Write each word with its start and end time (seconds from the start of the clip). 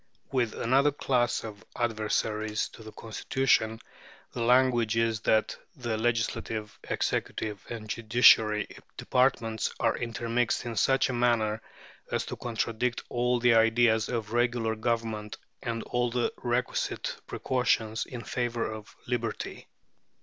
With 0.31 0.55
another 0.55 0.91
class 0.91 1.43
of 1.43 1.63
adversaries 1.75 2.67
to 2.69 2.81
the 2.81 2.91
Constitution, 2.91 3.79
the 4.31 4.41
language 4.41 4.97
is, 4.97 5.19
that 5.19 5.55
the 5.75 5.95
legislative, 5.95 6.79
executive, 6.85 7.63
and 7.69 7.87
judiciary 7.87 8.67
departments 8.97 9.71
are 9.79 9.95
intermixed 9.95 10.65
in 10.65 10.75
such 10.75 11.07
a 11.09 11.13
manner 11.13 11.61
as 12.11 12.25
to 12.25 12.35
contradict 12.35 13.03
all 13.09 13.39
the 13.39 13.53
ideas 13.53 14.09
of 14.09 14.33
regular 14.33 14.75
government 14.75 15.37
and 15.61 15.83
all 15.83 16.09
the 16.09 16.33
requisite 16.39 17.17
precautions 17.27 18.07
in 18.07 18.23
favour 18.23 18.71
of 18.73 18.95
liberty. 19.05 19.67